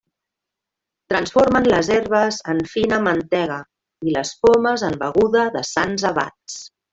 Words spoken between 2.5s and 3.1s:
en fina